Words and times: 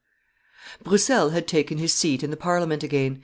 ]Broussel 0.83 1.29
had 1.29 1.47
taken 1.47 1.77
his 1.77 1.93
seat 1.93 2.23
in 2.23 2.31
the 2.31 2.35
Parliament 2.35 2.81
again. 2.81 3.19